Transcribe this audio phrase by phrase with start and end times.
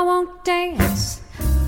[0.00, 1.20] I won't dance.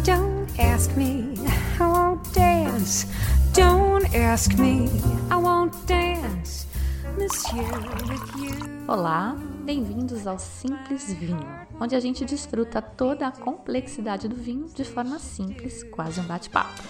[0.05, 1.35] Don't ask me.
[1.79, 3.07] I won't dance.
[3.53, 4.89] Don't ask me.
[5.31, 6.67] I won't dance.
[7.19, 7.63] Monsieur
[8.09, 8.89] with you.
[8.89, 11.47] Olá, bem-vindos ao Simples Vinho,
[11.79, 16.83] onde a gente desfruta toda a complexidade do vinho de forma simples, quase um bate-papo.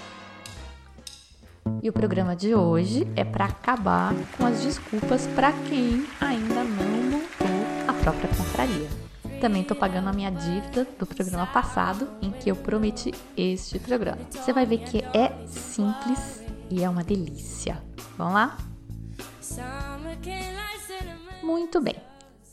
[1.82, 7.02] E o programa de hoje é para acabar com as desculpas para quem ainda não
[7.10, 7.48] montou
[7.88, 9.01] a própria confraria.
[9.42, 14.20] Também estou pagando a minha dívida do programa passado, em que eu prometi este programa.
[14.30, 17.82] Você vai ver que é simples e é uma delícia.
[18.16, 18.56] Vamos lá?
[21.42, 21.96] Muito bem.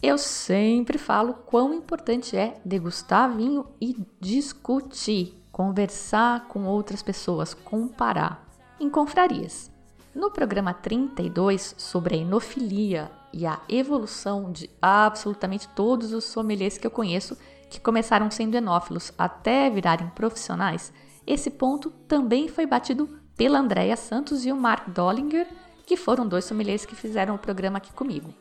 [0.01, 8.49] Eu sempre falo quão importante é degustar vinho e discutir, conversar com outras pessoas, comparar
[8.79, 9.71] em confrarias.
[10.15, 16.85] No programa 32 sobre a enofilia e a evolução de absolutamente todos os sommeliers que
[16.85, 17.37] eu conheço
[17.69, 20.91] que começaram sendo enófilos até virarem profissionais,
[21.25, 25.47] esse ponto também foi batido pela Andrea Santos e o Mark Dollinger,
[25.85, 28.33] que foram dois sommeliers que fizeram o programa aqui comigo.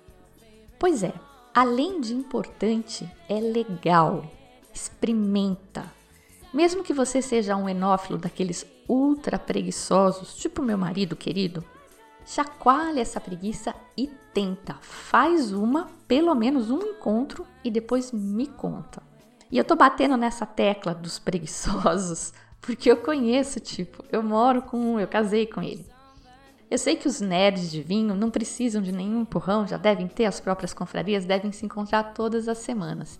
[0.79, 1.13] Pois é,
[1.55, 4.25] além de importante, é legal.
[4.73, 5.85] Experimenta.
[6.53, 11.63] Mesmo que você seja um enófilo daqueles ultra preguiçosos, tipo meu marido querido,
[12.25, 14.77] chacoalha essa preguiça e tenta.
[14.81, 19.03] Faz uma, pelo menos um encontro e depois me conta.
[19.51, 24.79] E eu tô batendo nessa tecla dos preguiçosos porque eu conheço, tipo, eu moro com
[24.79, 25.85] um, eu casei com ele.
[26.71, 30.27] Eu sei que os nerds de vinho não precisam de nenhum empurrão, já devem ter
[30.27, 33.19] as próprias confrarias, devem se encontrar todas as semanas.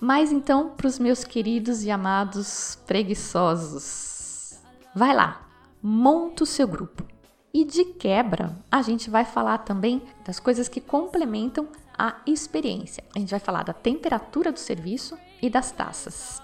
[0.00, 4.60] Mas então, para os meus queridos e amados preguiçosos,
[4.94, 5.48] vai lá,
[5.82, 7.11] monta o seu grupo.
[7.54, 13.04] E de quebra, a gente vai falar também das coisas que complementam a experiência.
[13.14, 16.42] A gente vai falar da temperatura do serviço e das taças.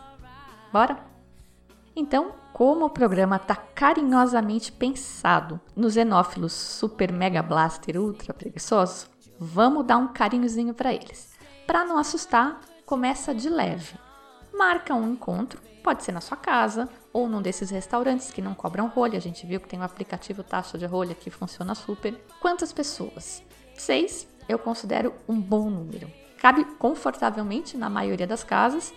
[0.70, 0.98] Bora?
[1.96, 9.86] Então, como o programa está carinhosamente pensado nos enófilos super mega blaster ultra preguiçosos, vamos
[9.86, 11.32] dar um carinhozinho para eles.
[11.66, 13.94] Para não assustar, começa de leve.
[14.52, 18.88] Marca um encontro, pode ser na sua casa, ou num desses restaurantes que não cobram
[18.88, 19.18] rolha.
[19.18, 22.14] A gente viu que tem um aplicativo taxa de rolha que funciona super.
[22.40, 23.42] Quantas pessoas?
[23.74, 26.10] Seis eu considero um bom número.
[26.38, 28.94] Cabe confortavelmente na maioria das casas.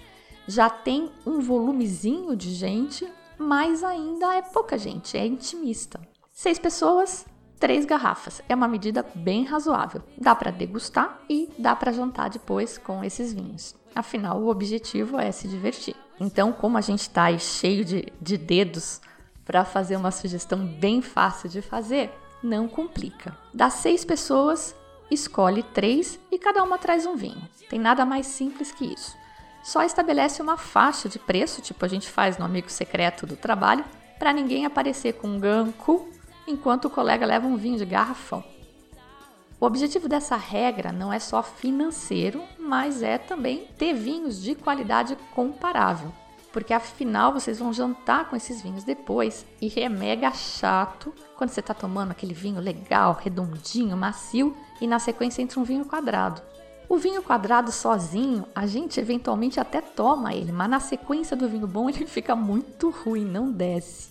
[0.47, 3.07] Já tem um volumezinho de gente,
[3.37, 5.99] mas ainda é pouca gente, é intimista.
[6.31, 7.25] Seis pessoas,
[7.59, 8.41] três garrafas.
[8.47, 10.01] É uma medida bem razoável.
[10.17, 13.75] Dá para degustar e dá para jantar depois com esses vinhos.
[13.93, 15.95] Afinal, o objetivo é se divertir.
[16.19, 19.01] Então, como a gente está cheio de, de dedos
[19.45, 22.11] para fazer uma sugestão bem fácil de fazer,
[22.43, 23.35] não complica.
[23.53, 24.75] Das seis pessoas,
[25.09, 27.41] escolhe três e cada uma traz um vinho.
[27.69, 29.15] Tem nada mais simples que isso.
[29.63, 33.85] Só estabelece uma faixa de preço, tipo a gente faz no amigo secreto do trabalho,
[34.17, 36.09] para ninguém aparecer com um ganco
[36.47, 38.43] enquanto o colega leva um vinho de garrafão.
[39.61, 45.15] O objetivo dessa regra não é só financeiro, mas é também ter vinhos de qualidade
[45.35, 46.11] comparável.
[46.51, 51.59] Porque afinal vocês vão jantar com esses vinhos depois e é mega chato quando você
[51.59, 56.41] está tomando aquele vinho legal, redondinho, macio e na sequência entra um vinho quadrado.
[56.89, 61.67] O vinho quadrado sozinho, a gente eventualmente até toma ele, mas na sequência do vinho
[61.67, 64.09] bom ele fica muito ruim, não desce.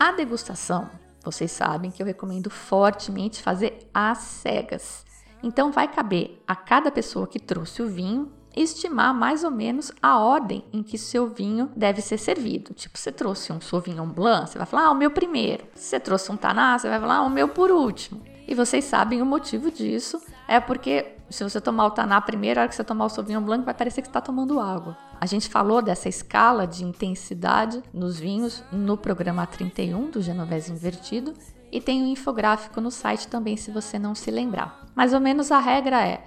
[0.00, 5.04] A degustação vocês sabem que eu recomendo fortemente fazer às cegas.
[5.42, 10.18] Então vai caber a cada pessoa que trouxe o vinho estimar mais ou menos a
[10.18, 12.72] ordem em que seu vinho deve ser servido.
[12.72, 15.64] Tipo, você trouxe um Sauvignon Blanc, você vai falar, ah, o meu primeiro.
[15.74, 18.22] Se você trouxe um Taná, você vai falar, ah, o meu por último.
[18.46, 22.62] E vocês sabem o motivo disso, é porque se você tomar o Taná primeiro, a
[22.62, 24.96] hora que você tomar o Sauvignon Blanc, vai parecer que está tomando água.
[25.20, 31.32] A gente falou dessa escala de intensidade nos vinhos no programa 31 do Genovese Invertido
[31.72, 34.84] e tem um infográfico no site também se você não se lembrar.
[34.94, 36.22] Mais ou menos a regra é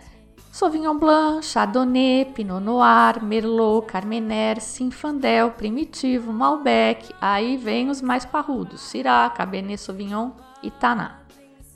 [0.52, 8.82] Sauvignon Blanc, Chardonnay, Pinot Noir, Merlot, Carmener, Sinfandel, Primitivo, Malbec, aí vem os mais parrudos,
[8.82, 10.32] Syrah, Cabernet Sauvignon
[10.64, 11.20] e Taná.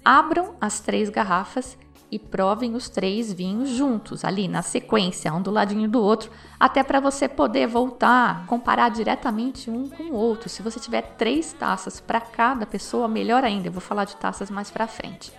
[0.03, 1.77] Abram as três garrafas
[2.11, 6.29] e provem os três vinhos juntos, ali na sequência, um do ladinho do outro,
[6.59, 10.49] até para você poder voltar, comparar diretamente um com o outro.
[10.49, 13.69] Se você tiver três taças para cada pessoa, melhor ainda.
[13.69, 15.31] Eu vou falar de taças mais para frente.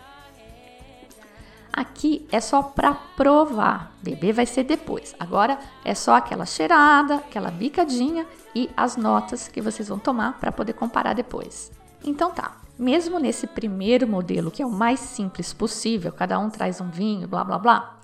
[1.71, 5.15] Aqui é só para provar, beber vai ser depois.
[5.21, 10.53] Agora é só aquela cheirada, aquela bicadinha e as notas que vocês vão tomar para
[10.53, 11.73] poder comparar depois.
[12.05, 16.81] Então tá, mesmo nesse primeiro modelo, que é o mais simples possível, cada um traz
[16.81, 18.01] um vinho, blá blá blá,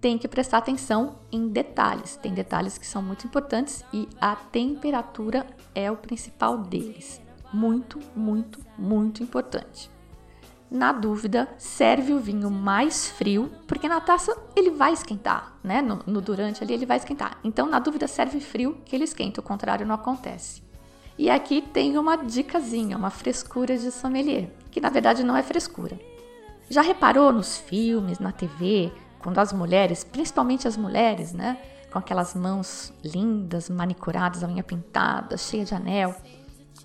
[0.00, 2.16] tem que prestar atenção em detalhes.
[2.16, 7.20] Tem detalhes que são muito importantes e a temperatura é o principal deles.
[7.52, 9.90] Muito, muito, muito importante.
[10.70, 15.80] Na dúvida, serve o vinho mais frio, porque na taça ele vai esquentar, né?
[15.80, 17.38] No, no, durante ali ele vai esquentar.
[17.44, 20.65] Então, na dúvida, serve frio que ele esquenta, o contrário não acontece.
[21.18, 25.98] E aqui tem uma dicasinha, uma frescura de sommelier, que na verdade não é frescura.
[26.68, 31.58] Já reparou nos filmes, na TV, quando as mulheres, principalmente as mulheres, né,
[31.90, 36.14] com aquelas mãos lindas, manicuradas, a unha pintada, cheia de anel,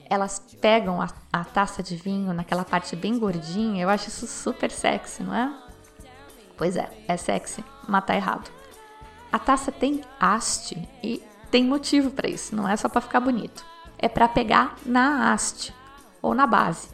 [0.10, 3.84] elas pegam a, a, taça de vinho naquela parte bem gordinha.
[3.84, 5.54] Eu acho isso super sexy, não é?
[6.58, 8.50] Pois é, é sexy, mas tá errado.
[9.32, 13.66] A taça tem haste e tem motivo para isso, não é só para ficar bonito.
[14.02, 15.74] É para pegar na haste
[16.22, 16.90] ou na base.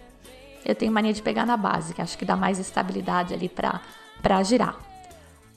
[0.65, 4.43] Eu tenho mania de pegar na base, que acho que dá mais estabilidade ali para
[4.43, 4.87] girar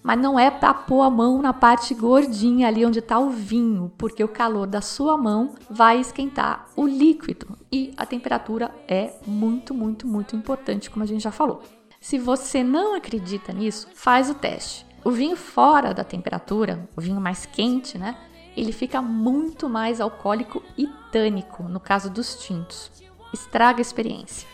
[0.02, 3.92] mas não é para pôr a mão na parte gordinha ali onde está o vinho,
[3.98, 9.74] porque o calor da sua mão vai esquentar o líquido e a temperatura é muito,
[9.74, 11.62] muito, muito importante, como a gente já falou.
[12.00, 14.86] Se você não acredita nisso, faz o teste.
[15.04, 18.16] O vinho fora da temperatura, o vinho mais quente, né?
[18.60, 22.90] Ele fica muito mais alcoólico e tânico, no caso dos tintos.
[23.32, 24.46] Estraga a experiência.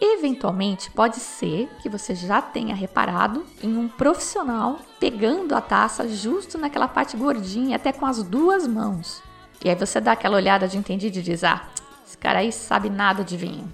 [0.00, 6.56] Eventualmente, pode ser que você já tenha reparado em um profissional pegando a taça justo
[6.56, 9.20] naquela parte gordinha, até com as duas mãos.
[9.64, 11.68] E aí você dá aquela olhada de entendido e diz: Ah,
[12.06, 13.68] esse cara aí sabe nada de vinho.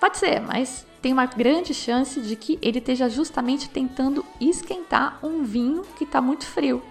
[0.00, 5.44] Pode ser, mas tem uma grande chance de que ele esteja justamente tentando esquentar um
[5.44, 6.82] vinho que está muito frio.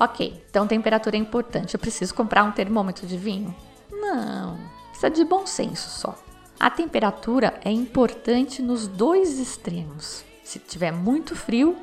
[0.00, 1.74] Ok, então temperatura é importante.
[1.74, 3.54] Eu preciso comprar um termômetro de vinho?
[3.92, 4.58] Não,
[4.88, 6.18] precisa de bom senso só.
[6.58, 10.24] A temperatura é importante nos dois extremos.
[10.42, 11.76] Se tiver muito frio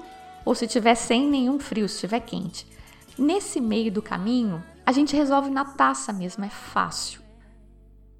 [0.43, 2.65] ou se tiver sem nenhum frio, se estiver quente.
[3.19, 7.21] Nesse meio do caminho, a gente resolve na taça mesmo, é fácil.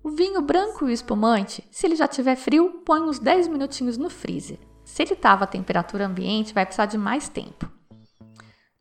[0.03, 3.97] O vinho branco e o espumante, se ele já tiver frio, põe uns 10 minutinhos
[3.97, 4.59] no freezer.
[4.85, 7.76] Se ele estava a temperatura ambiente, vai precisar de mais tempo.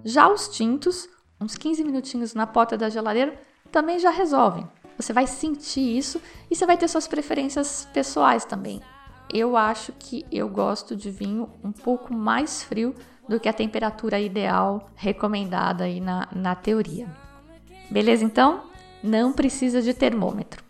[0.09, 1.09] Já os tintos,
[1.41, 3.37] uns 15 minutinhos na porta da geladeira,
[3.73, 4.65] também já resolvem.
[4.97, 8.81] Você vai sentir isso e você vai ter suas preferências pessoais também.
[9.35, 12.95] Eu acho que eu gosto de vinho um pouco mais frio
[13.29, 17.09] do que a temperatura ideal recomendada aí na, na teoria.
[17.91, 18.63] Beleza, então?
[19.03, 20.63] Não precisa de termômetro.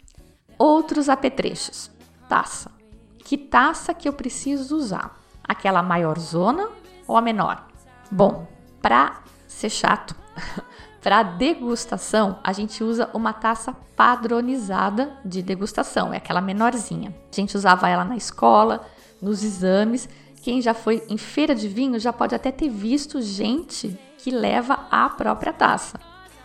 [0.58, 1.90] Outros apetrechos.
[2.26, 2.70] Taça.
[3.18, 5.20] Que taça que eu preciso usar?
[5.44, 6.70] Aquela maior zona
[7.06, 7.68] ou a menor?
[8.10, 8.48] Bom,
[8.80, 9.25] para
[9.56, 10.14] ser chato,
[11.06, 17.14] Para degustação, a gente usa uma taça padronizada de degustação, é aquela menorzinha.
[17.31, 18.85] A gente usava ela na escola,
[19.23, 20.08] nos exames.
[20.43, 24.87] Quem já foi em feira de vinho já pode até ter visto gente que leva
[24.91, 26.00] a própria taça.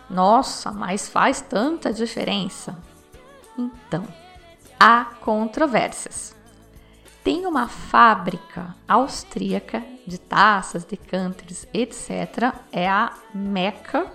[0.08, 2.78] Nossa, mas faz tanta diferença.
[3.58, 4.06] Então,
[4.78, 6.36] há controvérsias.
[7.24, 12.54] Tem uma fábrica austríaca de taças, decanters, etc.
[12.70, 14.10] É a Meca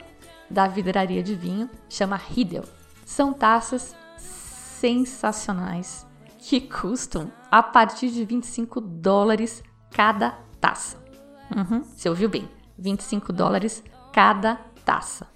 [0.50, 2.64] da vidraria de vinho, chama Riedel.
[3.06, 6.06] São taças sensacionais
[6.38, 10.98] que custam a partir de 25 dólares cada taça.
[11.56, 12.48] Uhum, você ouviu bem?
[12.78, 15.28] 25 dólares cada taça.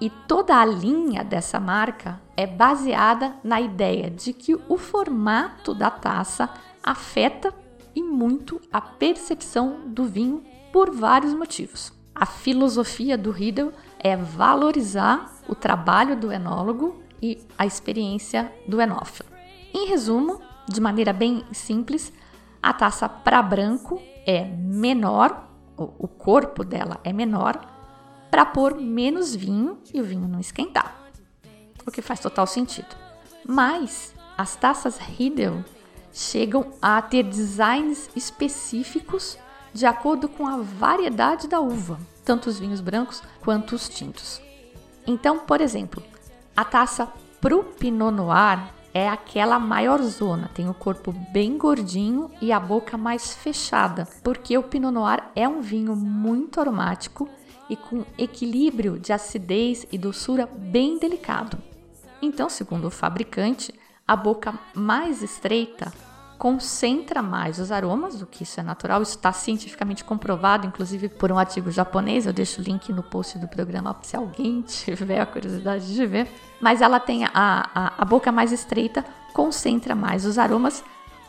[0.00, 5.90] E toda a linha dessa marca é baseada na ideia de que o formato da
[5.90, 6.50] taça
[6.82, 7.54] afeta
[7.94, 11.92] e muito a percepção do vinho por vários motivos.
[12.14, 19.28] A filosofia do Riedel é valorizar o trabalho do enólogo e a experiência do enófilo.
[19.74, 22.12] Em resumo, de maneira bem simples,
[22.62, 27.60] a taça para branco é menor, o corpo dela é menor,
[28.30, 30.96] para pôr menos vinho e o vinho não esquentar.
[31.86, 32.94] O que faz total sentido.
[33.46, 35.64] Mas as taças Riedel
[36.12, 39.38] chegam a ter designs específicos
[39.72, 44.40] de acordo com a variedade da uva, tanto os vinhos brancos quanto os tintos.
[45.06, 46.02] Então, por exemplo,
[46.56, 47.08] a taça
[47.40, 48.62] pro Pinot Noir
[48.94, 54.56] é aquela maior zona, tem o corpo bem gordinho e a boca mais fechada, porque
[54.56, 57.28] o Pinot Noir é um vinho muito aromático
[57.70, 61.58] e com equilíbrio de acidez e doçura bem delicado.
[62.20, 63.72] Então, segundo o fabricante,
[64.06, 65.92] a boca mais estreita
[66.42, 71.30] concentra mais os aromas, o que isso é natural, isso está cientificamente comprovado, inclusive por
[71.30, 72.26] um artigo japonês.
[72.26, 76.28] Eu deixo o link no post do programa se alguém tiver a curiosidade de ver.
[76.60, 80.82] Mas ela tem a, a, a boca mais estreita, concentra mais os aromas,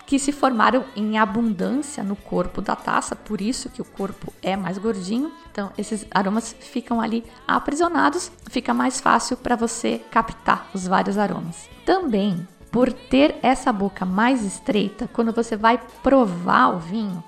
[0.06, 4.56] que se formaram em abundância no corpo da taça, por isso que o corpo é
[4.56, 5.32] mais gordinho.
[5.52, 11.70] Então, esses aromas ficam ali aprisionados, fica mais fácil para você captar os vários aromas.
[11.86, 17.24] Também, por ter essa boca mais estreita, quando você vai provar o vinho,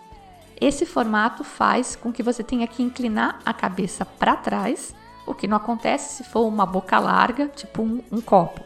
[0.59, 4.95] esse formato faz com que você tenha que inclinar a cabeça para trás,
[5.27, 8.63] o que não acontece se for uma boca larga, tipo um, um copo.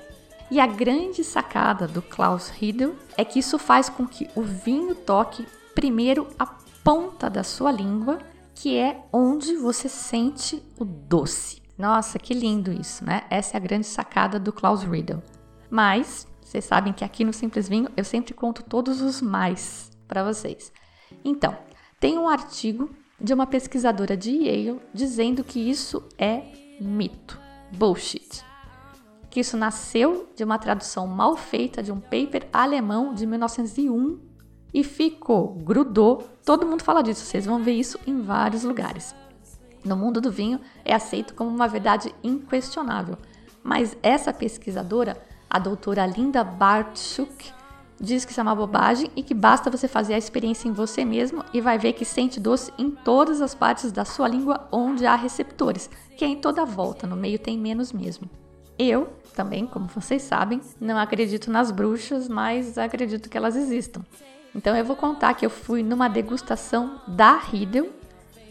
[0.50, 4.96] E a grande sacada do Klaus Riedel é que isso faz com que o vinho
[4.96, 5.46] toque
[5.76, 6.46] primeiro a
[6.82, 8.20] ponta da sua língua,
[8.56, 11.62] que é onde você sente o doce.
[11.78, 13.24] Nossa, que lindo isso, né?
[13.30, 15.22] Essa é a grande sacada do Klaus Riedel.
[15.70, 20.24] Mas vocês sabem que aqui no Simples Vinho eu sempre conto todos os mais para
[20.24, 20.72] vocês.
[21.24, 21.58] Então,
[22.00, 22.90] tem um artigo
[23.20, 26.44] de uma pesquisadora de Yale dizendo que isso é
[26.80, 27.40] mito,
[27.78, 28.50] bullshit
[29.30, 34.20] que isso nasceu de uma tradução mal feita de um paper alemão de 1901
[34.74, 36.24] e ficou, grudou.
[36.44, 39.16] Todo mundo fala disso, vocês vão ver isso em vários lugares.
[39.86, 43.18] No mundo do vinho é aceito como uma verdade inquestionável,
[43.64, 45.16] mas essa pesquisadora,
[45.50, 47.52] a doutora Linda Bartschuk,
[48.00, 51.04] diz que isso é uma bobagem e que basta você fazer a experiência em você
[51.04, 55.06] mesmo e vai ver que sente doce em todas as partes da sua língua onde
[55.06, 58.30] há receptores, que é em toda a volta, no meio tem menos mesmo.
[58.78, 64.02] Eu também, como vocês sabem, não acredito nas bruxas, mas acredito que elas existam.
[64.56, 67.90] Então eu vou contar que eu fui numa degustação da Riedel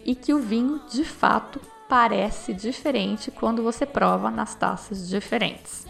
[0.04, 5.86] e que o vinho de fato parece diferente quando você prova nas taças diferentes.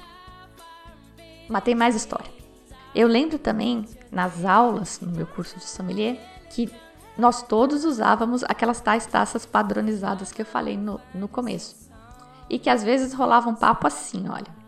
[1.48, 2.30] Mas tem mais história.
[2.94, 6.18] Eu lembro também nas aulas no meu curso de sommelier
[6.50, 6.70] que
[7.16, 11.88] nós todos usávamos aquelas tais taças padronizadas que eu falei no, no começo
[12.48, 14.58] e que às vezes rolava um papo assim, olha.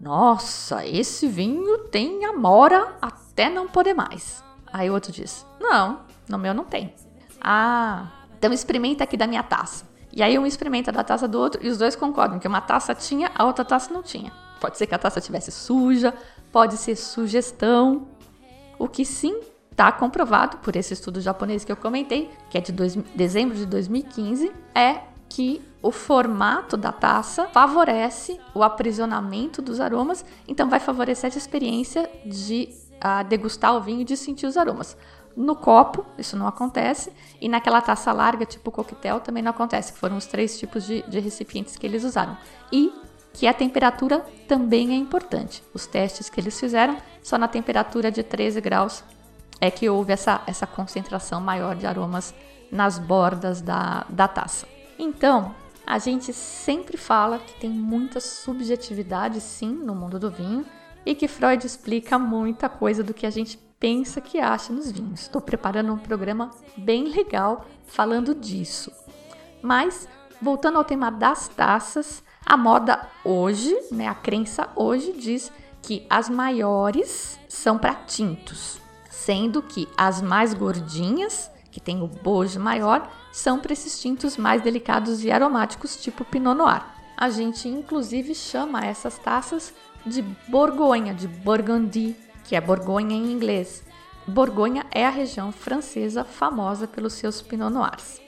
[0.00, 4.44] Nossa, esse vinho tem amora até não poder mais.
[4.70, 6.94] Aí o outro diz: Não, no meu não tem.
[7.40, 9.86] Ah, então experimenta aqui da minha taça.
[10.12, 12.94] E aí um experimenta da taça do outro e os dois concordam que uma taça
[12.94, 14.32] tinha, a outra taça não tinha.
[14.60, 16.14] Pode ser que a taça tivesse suja,
[16.50, 18.08] pode ser sugestão.
[18.78, 22.72] O que sim está comprovado por esse estudo japonês que eu comentei, que é de
[22.72, 30.24] dois, dezembro de 2015, é que o formato da taça favorece o aprisionamento dos aromas,
[30.48, 34.96] então vai favorecer essa experiência de uh, degustar o vinho e de sentir os aromas.
[35.36, 39.98] No copo, isso não acontece, e naquela taça larga, tipo coquetel, também não acontece, que
[39.98, 42.36] foram os três tipos de, de recipientes que eles usaram.
[42.72, 42.90] E
[43.36, 45.62] que a temperatura também é importante.
[45.74, 49.04] Os testes que eles fizeram, só na temperatura de 13 graus
[49.60, 52.34] é que houve essa, essa concentração maior de aromas
[52.72, 54.66] nas bordas da, da taça.
[54.98, 55.54] Então,
[55.86, 60.64] a gente sempre fala que tem muita subjetividade, sim, no mundo do vinho
[61.04, 65.20] e que Freud explica muita coisa do que a gente pensa que acha nos vinhos.
[65.20, 68.90] Estou preparando um programa bem legal falando disso.
[69.60, 70.08] Mas,
[70.40, 76.28] voltando ao tema das taças, a moda hoje, né, a crença hoje diz que as
[76.30, 78.78] maiores são para tintos,
[79.10, 84.62] sendo que as mais gordinhas que tem o bojo maior, são para esses tintos mais
[84.62, 86.82] delicados e aromáticos, tipo Pinot Noir.
[87.14, 89.74] A gente inclusive chama essas taças
[90.06, 93.84] de Borgonha, de Burgundy, que é Borgonha em inglês.
[94.26, 98.22] Borgonha é a região francesa famosa pelos seus Pinot Noirs.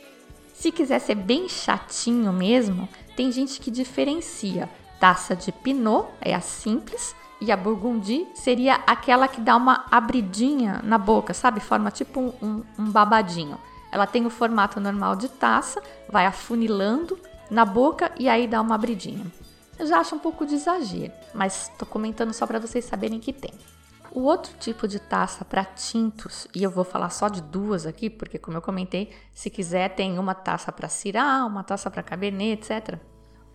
[0.53, 2.87] Se quiser ser bem chatinho mesmo,
[3.19, 4.71] tem gente que diferencia
[5.01, 10.81] taça de Pinot, é a simples, e a Burgundy seria aquela que dá uma abridinha
[10.85, 11.59] na boca, sabe?
[11.59, 13.59] Forma tipo um, um, um babadinho.
[13.91, 17.19] Ela tem o formato normal de taça, vai afunilando
[17.51, 19.27] na boca e aí dá uma abridinha.
[19.77, 23.33] Eu já acho um pouco de exagero, mas estou comentando só para vocês saberem que
[23.33, 23.53] tem.
[24.19, 28.11] O outro tipo de taça para tintos, e eu vou falar só de duas aqui,
[28.11, 32.73] porque como eu comentei, se quiser tem uma taça para Syrah, uma taça para Cabernet,
[32.73, 32.99] etc.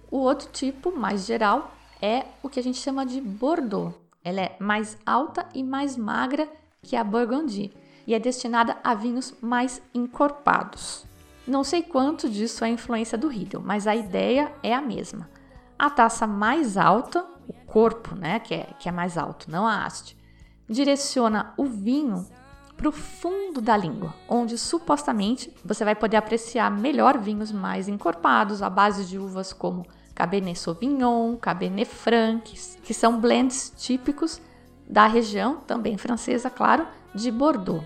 [0.09, 3.93] O outro tipo, mais geral, é o que a gente chama de Bordeaux.
[4.23, 6.47] Ela é mais alta e mais magra
[6.81, 7.73] que a Burgundy
[8.07, 11.05] e é destinada a vinhos mais encorpados.
[11.45, 15.29] Não sei quanto disso é influência do Riedel, mas a ideia é a mesma.
[15.77, 19.83] A taça mais alta, o corpo, né, que é, que é mais alto, não a
[19.83, 20.22] haste,
[20.67, 22.27] direciona o vinho
[22.75, 28.61] para o fundo da língua, onde supostamente você vai poder apreciar melhor vinhos mais encorpados,
[28.61, 32.53] à base de uvas como Cabernet Sauvignon, Cabernet Franc,
[32.83, 34.41] que são blends típicos
[34.87, 37.85] da região, também francesa, claro, de Bordeaux.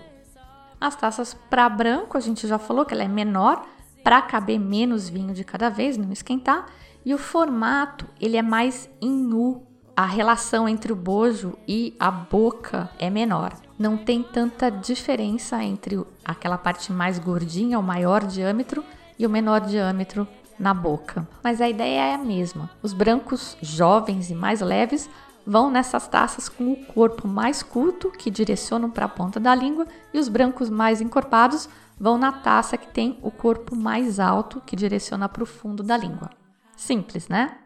[0.80, 3.66] As taças para branco, a gente já falou que ela é menor,
[4.02, 6.66] para caber menos vinho de cada vez, não esquentar,
[7.04, 9.67] e o formato, ele é mais em U.
[9.98, 13.52] A relação entre o bojo e a boca é menor.
[13.76, 18.84] não tem tanta diferença entre aquela parte mais gordinha, o maior diâmetro,
[19.18, 21.26] e o menor diâmetro na boca.
[21.42, 22.70] Mas a ideia é a mesma.
[22.80, 25.10] Os brancos jovens e mais leves
[25.44, 29.84] vão nessas taças com o corpo mais curto, que direcionam para a ponta da língua,
[30.14, 34.76] e os brancos mais encorpados vão na taça que tem o corpo mais alto, que
[34.76, 36.30] direciona para o fundo da língua.
[36.76, 37.58] Simples, né?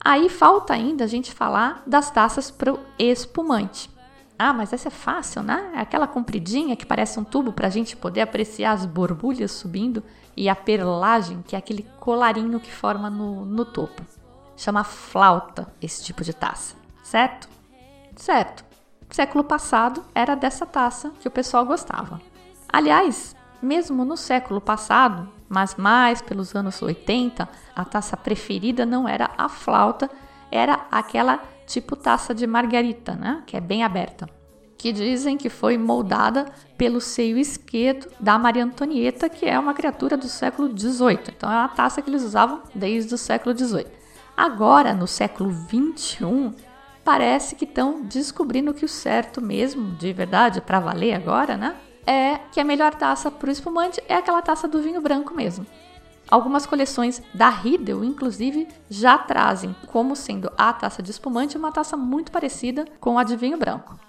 [0.00, 3.90] Aí falta ainda a gente falar das taças para o espumante.
[4.38, 5.72] Ah, mas essa é fácil, né?
[5.74, 10.02] É aquela compridinha que parece um tubo para a gente poder apreciar as borbulhas subindo
[10.36, 14.00] e a perlagem, que é aquele colarinho que forma no, no topo.
[14.56, 17.48] Chama flauta esse tipo de taça, certo?
[18.14, 18.64] Certo.
[19.10, 22.20] Século passado era dessa taça que o pessoal gostava.
[22.68, 29.30] Aliás, mesmo no século passado, mas mais pelos anos 80, a taça preferida não era
[29.36, 30.10] a flauta,
[30.50, 33.42] era aquela tipo taça de margarita, né?
[33.46, 34.28] Que é bem aberta.
[34.76, 40.16] Que dizem que foi moldada pelo seio esquerdo da Maria Antonieta, que é uma criatura
[40.16, 41.20] do século XVIII.
[41.36, 43.86] Então é uma taça que eles usavam desde o século XVIII.
[44.36, 46.54] Agora, no século XXI,
[47.04, 51.74] parece que estão descobrindo que o certo mesmo, de verdade, para valer agora, né?
[52.10, 55.66] É que a melhor taça para o espumante é aquela taça do vinho branco mesmo.
[56.30, 61.98] Algumas coleções da Riedel, inclusive, já trazem como sendo a taça de espumante uma taça
[61.98, 64.00] muito parecida com a de vinho branco.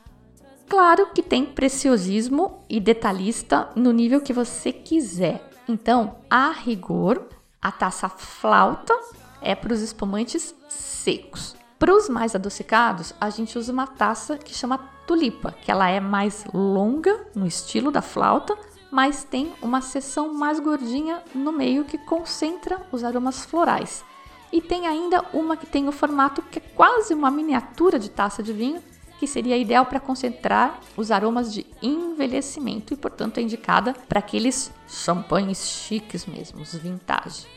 [0.70, 5.50] Claro que tem preciosismo e detalhista no nível que você quiser.
[5.68, 7.27] Então, a rigor,
[7.62, 8.98] a taça flauta
[9.41, 11.59] é para os espumantes secos.
[11.80, 16.02] Para os mais adocicados, a gente usa uma taça que chama tulipa, que ela é
[16.02, 18.58] mais longa no estilo da flauta,
[18.92, 24.04] mas tem uma seção mais gordinha no meio que concentra os aromas florais.
[24.52, 28.44] E tem ainda uma que tem o formato que é quase uma miniatura de taça
[28.44, 28.84] de vinho,
[29.18, 34.70] que seria ideal para concentrar os aromas de envelhecimento e, portanto, é indicada para aqueles
[34.86, 37.48] champanhes chiques mesmo, os vintage.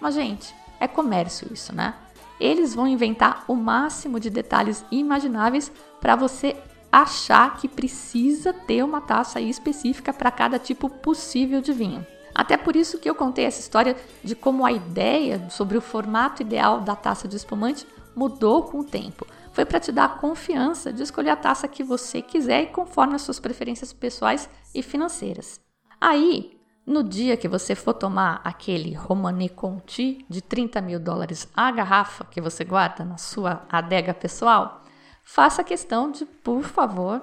[0.00, 1.94] Mas, gente, é comércio isso, né?
[2.40, 6.56] Eles vão inventar o máximo de detalhes imagináveis para você
[6.90, 12.06] achar que precisa ter uma taça específica para cada tipo possível de vinho.
[12.34, 16.42] Até por isso que eu contei essa história de como a ideia sobre o formato
[16.42, 19.26] ideal da taça de espumante mudou com o tempo.
[19.52, 23.16] Foi para te dar a confiança de escolher a taça que você quiser e conforme
[23.16, 25.60] as suas preferências pessoais e financeiras.
[26.00, 26.57] Aí,
[26.88, 32.24] no dia que você for tomar aquele Romanée Conti de 30 mil dólares a garrafa
[32.24, 34.82] que você guarda na sua adega pessoal,
[35.22, 37.20] faça questão de, por favor,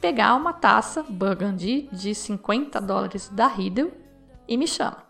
[0.00, 3.90] pegar uma taça Burgundy de 50 dólares da Riedel
[4.46, 5.02] e me chama.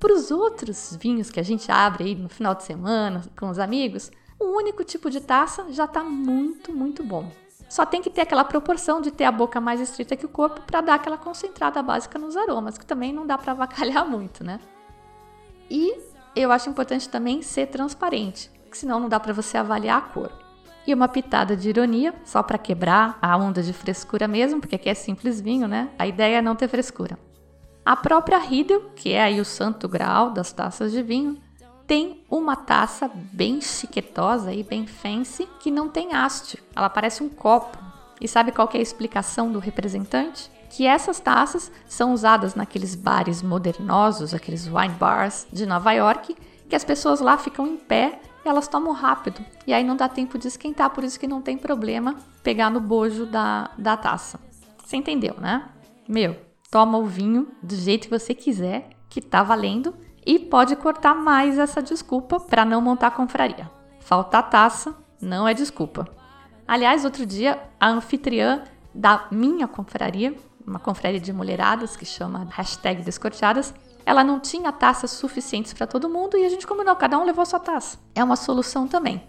[0.00, 3.58] Para os outros vinhos que a gente abre aí no final de semana com os
[3.58, 7.30] amigos, um único tipo de taça já está muito, muito bom.
[7.68, 10.60] Só tem que ter aquela proporção de ter a boca mais estreita que o corpo
[10.62, 14.60] para dar aquela concentrada básica nos aromas, que também não dá para avacalhar muito, né?
[15.68, 15.98] E
[16.34, 20.30] eu acho importante também ser transparente, que senão não dá para você avaliar a cor
[20.86, 24.88] e uma pitada de ironia, só para quebrar a onda de frescura mesmo, porque aqui
[24.88, 25.90] é simples vinho, né?
[25.98, 27.18] A ideia é não ter frescura.
[27.84, 31.40] A própria Riedel, que é aí o santo grau das taças de vinho,
[31.86, 36.62] tem uma taça bem chiquetosa e bem fancy que não tem haste.
[36.74, 37.78] Ela parece um copo.
[38.20, 40.50] E sabe qual é a explicação do representante?
[40.70, 46.36] Que essas taças são usadas naqueles bares modernosos, aqueles wine bars de Nova York,
[46.68, 49.44] que as pessoas lá ficam em pé elas tomam rápido.
[49.66, 52.80] E aí não dá tempo de esquentar, por isso que não tem problema pegar no
[52.80, 54.38] bojo da, da taça.
[54.84, 55.68] Você entendeu, né?
[56.08, 56.36] Meu,
[56.70, 59.94] toma o vinho do jeito que você quiser, que tá valendo,
[60.26, 63.70] e pode cortar mais essa desculpa para não montar confraria.
[64.00, 66.06] Faltar taça não é desculpa.
[66.66, 70.36] Aliás, outro dia, a anfitriã da minha confraria,
[70.66, 73.72] uma confraria de mulheradas que chama hashtag Descorteadas,
[74.04, 77.46] ela não tinha taças suficientes para todo mundo e a gente combinou, cada um levou
[77.46, 77.98] sua taça.
[78.14, 79.22] É uma solução também.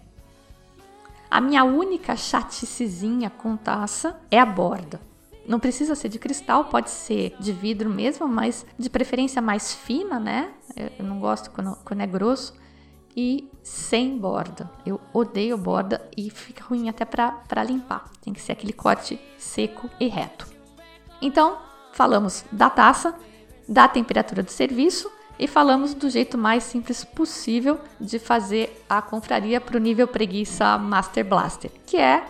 [1.30, 5.00] A minha única chaticezinha com taça é a borda.
[5.48, 10.20] Não precisa ser de cristal, pode ser de vidro mesmo, mas de preferência mais fina,
[10.20, 10.50] né?
[10.98, 12.52] Eu não gosto quando, quando é grosso.
[13.16, 14.70] E sem borda.
[14.84, 18.10] Eu odeio borda e fica ruim até para limpar.
[18.20, 20.46] Tem que ser aquele corte seco e reto.
[21.20, 21.56] Então,
[21.92, 23.14] falamos da taça,
[23.66, 29.60] da temperatura do serviço e falamos do jeito mais simples possível de fazer a confraria
[29.60, 32.24] para o nível preguiça Master Blaster, que é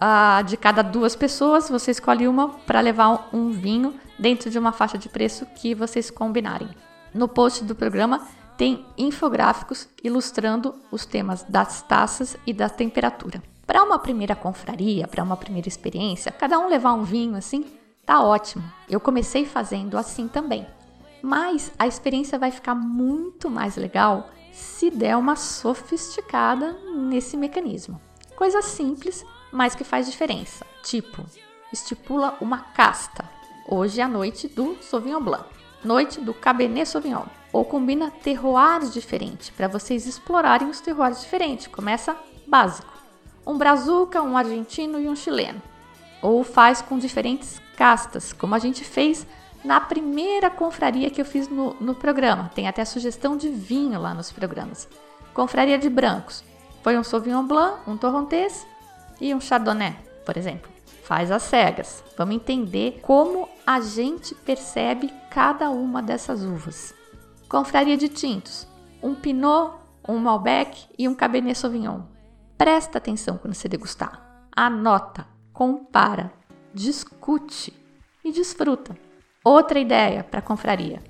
[0.00, 4.72] uh, de cada duas pessoas você escolhe uma para levar um vinho dentro de uma
[4.72, 6.70] faixa de preço que vocês combinarem.
[7.12, 13.42] No post do programa tem infográficos ilustrando os temas das taças e da temperatura.
[13.66, 17.64] Para uma primeira confraria, para uma primeira experiência, cada um levar um vinho assim,
[18.04, 18.64] tá ótimo.
[18.88, 20.66] Eu comecei fazendo assim também.
[21.22, 28.00] Mas a experiência vai ficar muito mais legal se der uma sofisticada nesse mecanismo.
[28.36, 30.66] Coisa simples, mas que faz diferença.
[30.82, 31.24] Tipo,
[31.72, 33.24] estipula uma casta.
[33.68, 35.44] Hoje é a noite do Sauvignon Blanc,
[35.84, 37.24] noite do Cabernet Sauvignon.
[37.52, 41.66] Ou combina terroirs diferentes para vocês explorarem os terroirs diferentes.
[41.66, 43.00] Começa básico
[43.46, 45.60] um brazuca, um argentino e um chileno.
[46.22, 49.26] Ou faz com diferentes castas, como a gente fez
[49.64, 52.50] na primeira confraria que eu fiz no, no programa.
[52.54, 54.88] Tem até sugestão de vinho lá nos programas.
[55.34, 56.44] Confraria de brancos.
[56.82, 58.66] Foi um Sauvignon Blanc, um Torrontés
[59.20, 60.70] e um Chardonnay, por exemplo.
[61.04, 62.04] Faz as cegas.
[62.16, 66.94] Vamos entender como a gente percebe cada uma dessas uvas.
[67.48, 68.66] Confraria de tintos.
[69.02, 69.74] Um Pinot,
[70.08, 72.02] um Malbec e um Cabernet Sauvignon.
[72.56, 74.46] Presta atenção quando você degustar.
[74.54, 76.32] Anota, compara,
[76.72, 77.72] discute
[78.24, 78.96] e desfruta.
[79.42, 81.02] Outra ideia para confraria: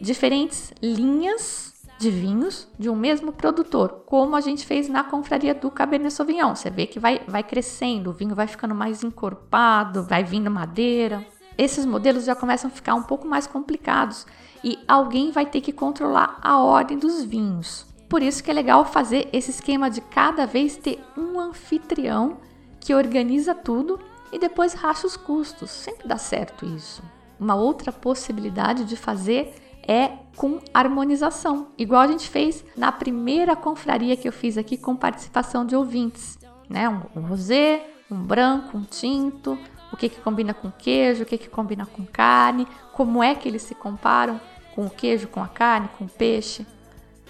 [0.00, 1.71] diferentes linhas
[2.02, 6.54] de vinhos de um mesmo produtor, como a gente fez na confraria do Cabernet Sauvignon.
[6.54, 11.24] Você vê que vai, vai crescendo, o vinho vai ficando mais encorpado, vai vindo madeira.
[11.56, 14.26] Esses modelos já começam a ficar um pouco mais complicados
[14.64, 17.86] e alguém vai ter que controlar a ordem dos vinhos.
[18.08, 22.38] Por isso que é legal fazer esse esquema de cada vez ter um anfitrião
[22.80, 23.98] que organiza tudo
[24.32, 25.70] e depois racha os custos.
[25.70, 27.02] Sempre dá certo isso.
[27.38, 29.54] Uma outra possibilidade de fazer
[29.86, 34.96] é com harmonização, igual a gente fez na primeira confraria que eu fiz aqui com
[34.96, 36.88] participação de ouvintes, né?
[36.88, 39.58] Um, um rosé, um branco, um tinto,
[39.92, 43.48] o que que combina com queijo, o que que combina com carne, como é que
[43.48, 44.40] eles se comparam
[44.74, 46.66] com o queijo, com a carne, com o peixe.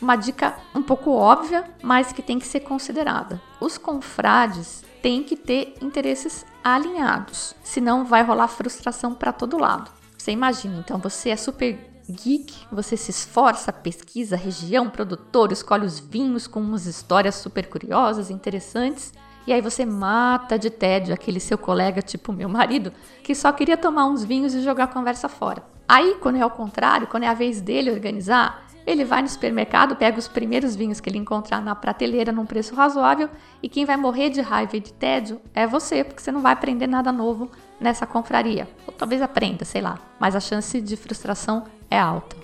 [0.00, 3.40] Uma dica um pouco óbvia, mas que tem que ser considerada.
[3.60, 9.90] Os confrades têm que ter interesses alinhados, senão vai rolar frustração para todo lado.
[10.16, 15.98] Você imagina, então você é super geek, você se esforça, pesquisa região, produtor, escolhe os
[15.98, 19.12] vinhos com umas histórias super curiosas, interessantes,
[19.46, 23.76] e aí você mata de tédio aquele seu colega, tipo meu marido, que só queria
[23.76, 25.64] tomar uns vinhos e jogar a conversa fora.
[25.88, 29.96] Aí, quando é ao contrário, quando é a vez dele organizar, ele vai no supermercado,
[29.96, 33.28] pega os primeiros vinhos que ele encontrar na prateleira num preço razoável
[33.62, 36.52] e quem vai morrer de raiva e de tédio é você, porque você não vai
[36.52, 38.68] aprender nada novo nessa confraria.
[38.86, 42.36] Ou talvez aprenda, sei lá, mas a chance de frustração é alta.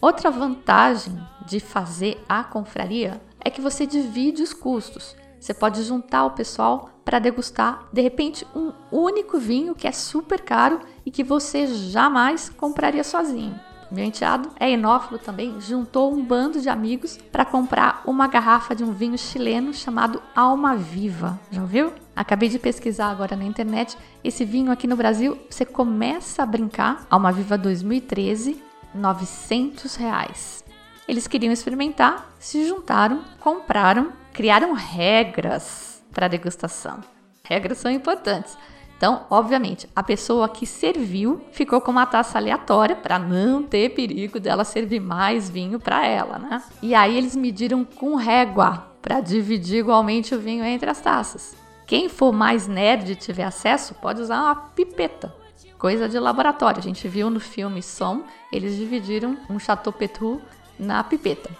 [0.00, 5.14] Outra vantagem de fazer a confraria é que você divide os custos.
[5.38, 10.40] Você pode juntar o pessoal para degustar, de repente, um único vinho que é super
[10.40, 13.54] caro e que você jamais compraria sozinho.
[13.90, 18.82] Meu enteado é enófilo também, juntou um bando de amigos para comprar uma garrafa de
[18.82, 21.38] um vinho chileno chamado Alma Viva.
[21.52, 21.92] Já ouviu?
[22.14, 23.96] Acabei de pesquisar agora na internet.
[24.24, 27.06] Esse vinho aqui no Brasil, você começa a brincar.
[27.08, 28.60] Alma Viva 2013,
[28.96, 30.64] 900 reais.
[31.06, 37.00] Eles queriam experimentar, se juntaram, compraram, criaram regras para degustação.
[37.44, 38.56] Regras são importantes.
[38.96, 44.40] Então, obviamente, a pessoa que serviu ficou com uma taça aleatória para não ter perigo
[44.40, 46.62] dela servir mais vinho para ela, né?
[46.82, 51.54] E aí eles mediram com régua para dividir igualmente o vinho entre as taças.
[51.86, 55.32] Quem for mais nerd e tiver acesso pode usar uma pipeta,
[55.78, 56.78] coisa de laboratório.
[56.78, 60.40] A gente viu no filme Som, eles dividiram um Chateau Petrus
[60.78, 61.50] na pipeta.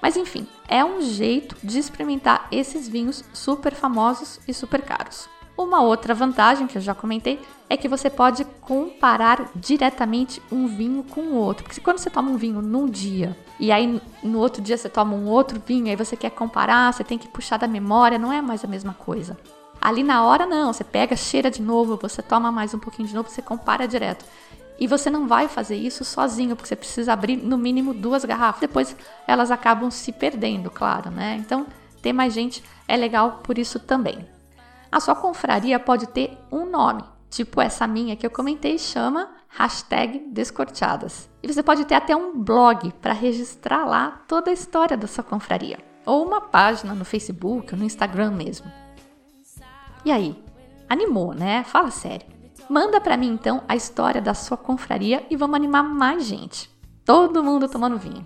[0.00, 5.28] Mas enfim, é um jeito de experimentar esses vinhos super famosos e super caros.
[5.56, 11.02] Uma outra vantagem que eu já comentei é que você pode comparar diretamente um vinho
[11.02, 11.64] com o outro.
[11.64, 15.16] Porque quando você toma um vinho num dia e aí no outro dia você toma
[15.16, 18.40] um outro vinho, aí você quer comparar, você tem que puxar da memória, não é
[18.40, 19.36] mais a mesma coisa.
[19.80, 23.14] Ali na hora não, você pega, cheira de novo, você toma mais um pouquinho de
[23.14, 24.24] novo, você compara direto.
[24.78, 28.60] E você não vai fazer isso sozinho, porque você precisa abrir no mínimo duas garrafas.
[28.60, 31.36] Depois elas acabam se perdendo, claro, né?
[31.40, 31.66] Então,
[32.00, 34.26] ter mais gente é legal por isso também.
[34.90, 40.20] A sua confraria pode ter um nome, tipo essa minha que eu comentei, chama hashtag
[40.30, 41.28] Descorteadas.
[41.42, 45.24] E você pode ter até um blog para registrar lá toda a história da sua
[45.24, 45.78] confraria.
[46.06, 48.70] Ou uma página no Facebook no Instagram mesmo.
[50.08, 50.34] E aí?
[50.88, 51.62] Animou, né?
[51.64, 52.26] Fala sério.
[52.66, 56.70] Manda para mim então a história da sua confraria e vamos animar mais gente.
[57.04, 58.24] Todo mundo tomando vinho.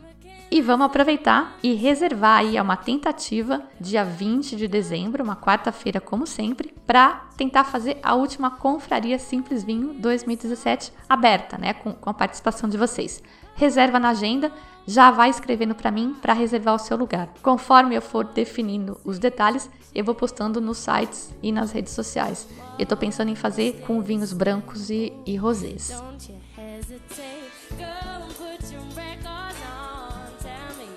[0.49, 6.25] E vamos aproveitar e reservar aí uma tentativa dia 20 de dezembro, uma quarta-feira como
[6.25, 12.15] sempre, para tentar fazer a última confraria Simples Vinho 2017 aberta, né, com, com a
[12.15, 13.21] participação de vocês.
[13.57, 14.53] Reserva na agenda,
[14.87, 17.29] já vai escrevendo para mim para reservar o seu lugar.
[17.43, 22.47] Conforme eu for definindo os detalhes, eu vou postando nos sites e nas redes sociais.
[22.79, 25.93] Eu tô pensando em fazer com vinhos brancos e, e rosés.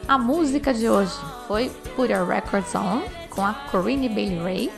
[0.08, 1.16] A música de hoje
[1.48, 4.72] foi Put Your Records On com a Corinne Bailey Ray.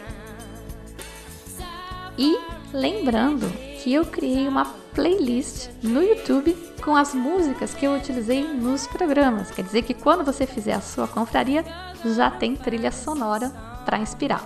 [2.17, 2.39] E
[2.73, 3.47] lembrando
[3.83, 9.51] que eu criei uma playlist no YouTube com as músicas que eu utilizei nos programas.
[9.51, 11.63] Quer dizer que quando você fizer a sua confraria,
[12.03, 14.45] já tem trilha sonora para inspirar.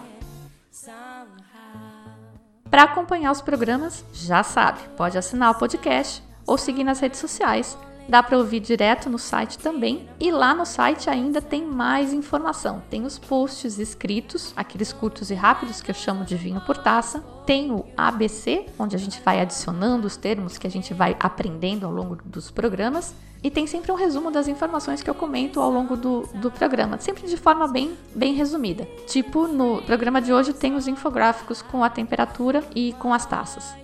[2.70, 7.76] Para acompanhar os programas, já sabe, pode assinar o podcast ou seguir nas redes sociais
[8.12, 10.10] Dá para ouvir direto no site também.
[10.20, 12.82] E lá no site ainda tem mais informação.
[12.90, 17.24] Tem os posts escritos, aqueles curtos e rápidos que eu chamo de vinho por taça.
[17.46, 21.86] Tem o ABC, onde a gente vai adicionando os termos que a gente vai aprendendo
[21.86, 23.14] ao longo dos programas.
[23.44, 27.00] E tem sempre um resumo das informações que eu comento ao longo do, do programa,
[27.00, 28.88] sempre de forma bem, bem resumida.
[29.08, 33.81] Tipo, no programa de hoje tem os infográficos com a temperatura e com as taças.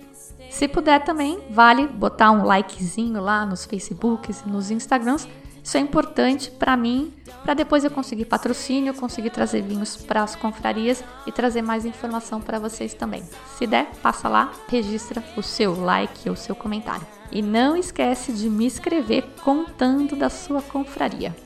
[0.50, 5.28] Se puder também, vale botar um likezinho lá nos Facebooks e nos Instagrams.
[5.62, 10.34] Isso é importante para mim, para depois eu conseguir patrocínio, conseguir trazer vinhos para as
[10.34, 13.22] confrarias e trazer mais informação para vocês também.
[13.58, 17.06] Se der, passa lá, registra o seu like ou seu comentário.
[17.30, 21.36] E não esquece de me escrever contando da sua confraria.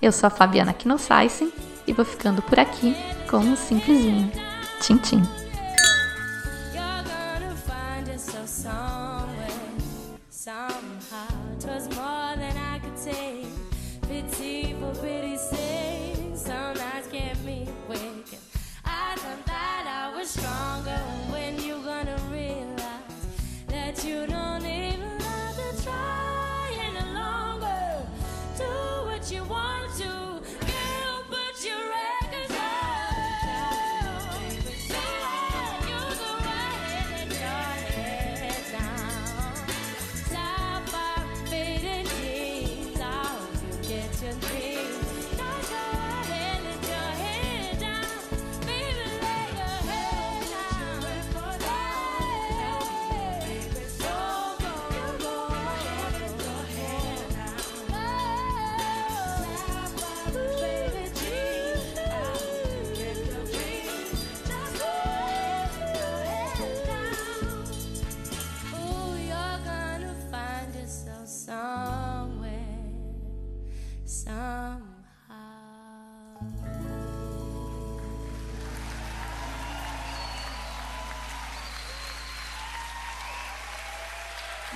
[0.00, 1.52] Eu sou a Fabiana Knossaisen
[1.86, 2.94] e vou ficando por aqui
[3.28, 4.30] com um simples vinho.
[4.80, 5.45] Tchim, tchim.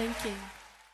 [0.00, 0.59] Thank you.